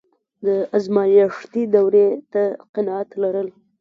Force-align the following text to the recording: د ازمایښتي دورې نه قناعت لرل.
د 0.45 0.47
ازمایښتي 0.77 1.63
دورې 1.73 2.07
نه 2.33 2.43
قناعت 2.73 3.09
لرل. 3.21 3.47